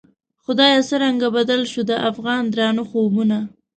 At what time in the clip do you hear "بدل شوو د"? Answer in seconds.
1.37-1.91